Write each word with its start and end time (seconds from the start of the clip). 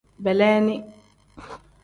Beleeni. 0.23 0.77